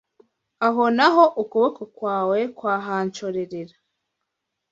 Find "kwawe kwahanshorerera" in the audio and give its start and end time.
1.95-3.75